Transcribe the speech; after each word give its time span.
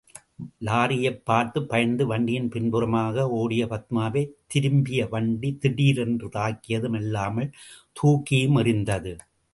லாரியைப் 0.61 1.21
பார்த்து 1.23 1.65
பயந்து, 1.65 2.07
வண்டியின் 2.07 2.49
பின்புறமாக 2.49 3.29
ஓடிய 3.29 3.67
பத்மாவை, 3.67 4.23
திரும்பிய 4.47 5.07
வண்டி 5.07 5.57
திடீரென்று 5.57 6.27
தாக்கியதும் 6.27 6.95
அல்லாமல், 6.95 7.51
தூக்கியும் 7.93 8.57
எறிந்தது. 8.57 9.13